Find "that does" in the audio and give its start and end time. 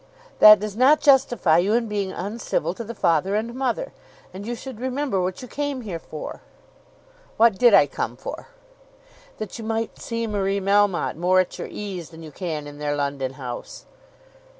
0.39-0.75